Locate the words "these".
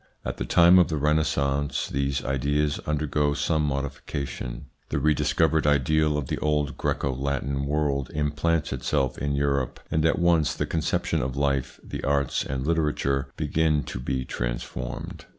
1.87-2.25